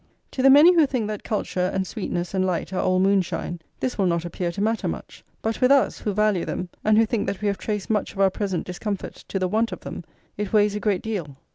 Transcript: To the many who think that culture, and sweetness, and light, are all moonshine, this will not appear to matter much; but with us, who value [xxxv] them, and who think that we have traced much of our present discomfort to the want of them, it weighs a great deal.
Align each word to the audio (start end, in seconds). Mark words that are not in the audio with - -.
To 0.31 0.41
the 0.41 0.49
many 0.49 0.73
who 0.73 0.87
think 0.87 1.05
that 1.09 1.23
culture, 1.23 1.69
and 1.71 1.85
sweetness, 1.85 2.33
and 2.33 2.43
light, 2.43 2.73
are 2.73 2.81
all 2.81 2.97
moonshine, 2.99 3.59
this 3.81 3.99
will 3.99 4.07
not 4.07 4.25
appear 4.25 4.51
to 4.53 4.59
matter 4.59 4.87
much; 4.87 5.23
but 5.43 5.61
with 5.61 5.69
us, 5.69 5.99
who 5.99 6.11
value 6.11 6.41
[xxxv] 6.41 6.45
them, 6.47 6.69
and 6.83 6.97
who 6.97 7.05
think 7.05 7.27
that 7.27 7.39
we 7.39 7.47
have 7.47 7.59
traced 7.59 7.91
much 7.91 8.13
of 8.13 8.19
our 8.19 8.31
present 8.31 8.65
discomfort 8.65 9.13
to 9.27 9.37
the 9.37 9.47
want 9.47 9.71
of 9.71 9.81
them, 9.81 10.03
it 10.37 10.51
weighs 10.53 10.73
a 10.73 10.79
great 10.79 11.03
deal. 11.03 11.35